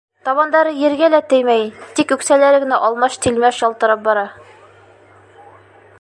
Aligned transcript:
Табандары 0.27 0.71
ергә 0.83 1.09
лә 1.13 1.19
теймәй, 1.33 1.67
тик 1.99 2.15
үксәләре 2.17 2.63
генә 2.65 2.81
алмаш-тилмәш 2.89 3.61
ялтырап 3.67 4.03
бара. 4.09 4.29